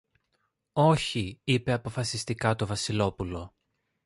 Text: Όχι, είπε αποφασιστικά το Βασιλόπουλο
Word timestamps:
Όχι, 0.73 1.39
είπε 1.43 1.71
αποφασιστικά 1.73 2.55
το 2.55 2.65
Βασιλόπουλο 2.65 3.53